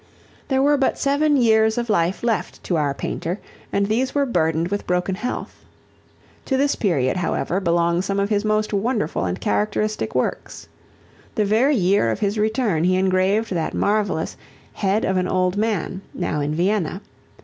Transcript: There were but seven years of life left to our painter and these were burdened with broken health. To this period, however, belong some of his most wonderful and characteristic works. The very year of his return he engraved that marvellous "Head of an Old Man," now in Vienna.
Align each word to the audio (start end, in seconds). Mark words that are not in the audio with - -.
There 0.47 0.63
were 0.63 0.77
but 0.77 0.97
seven 0.97 1.37
years 1.37 1.77
of 1.77 1.87
life 1.87 2.23
left 2.23 2.63
to 2.63 2.75
our 2.75 2.91
painter 2.95 3.39
and 3.71 3.85
these 3.85 4.15
were 4.15 4.25
burdened 4.25 4.69
with 4.69 4.87
broken 4.87 5.13
health. 5.13 5.63
To 6.45 6.57
this 6.57 6.75
period, 6.75 7.17
however, 7.17 7.59
belong 7.59 8.01
some 8.01 8.19
of 8.19 8.29
his 8.29 8.43
most 8.43 8.73
wonderful 8.73 9.25
and 9.25 9.39
characteristic 9.39 10.15
works. 10.15 10.67
The 11.35 11.45
very 11.45 11.75
year 11.75 12.09
of 12.09 12.19
his 12.19 12.39
return 12.39 12.83
he 12.85 12.95
engraved 12.95 13.51
that 13.53 13.75
marvellous 13.75 14.37
"Head 14.73 15.05
of 15.05 15.17
an 15.17 15.27
Old 15.27 15.55
Man," 15.55 16.01
now 16.15 16.41
in 16.41 16.55
Vienna. 16.55 17.01